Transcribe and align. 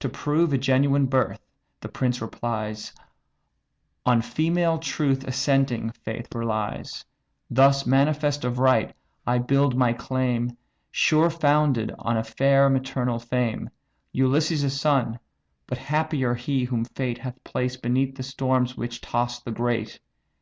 "To 0.00 0.10
prove 0.10 0.52
a 0.52 0.58
genuine 0.58 1.06
birth 1.06 1.40
(the 1.80 1.88
prince 1.88 2.20
replies) 2.20 2.92
On 4.04 4.20
female 4.20 4.76
truth 4.78 5.24
assenting 5.26 5.88
faith 5.92 6.28
relies. 6.34 7.02
Thus 7.50 7.86
manifest 7.86 8.44
of 8.44 8.58
right, 8.58 8.94
I 9.26 9.38
build 9.38 9.74
my 9.74 9.94
claim 9.94 10.54
Sure 10.90 11.30
founded 11.30 11.94
on 11.98 12.18
a 12.18 12.24
fair 12.24 12.68
maternal 12.68 13.18
fame, 13.18 13.70
Ulysses' 14.12 14.78
son: 14.78 15.18
but 15.66 15.78
happier 15.78 16.34
he, 16.34 16.64
whom 16.64 16.84
fate 16.84 17.16
Hath 17.16 17.42
placed 17.42 17.80
beneath 17.80 18.16
the 18.16 18.22
storms 18.22 18.76
which 18.76 19.00
toss 19.00 19.40
the 19.40 19.50
great! 19.50 19.98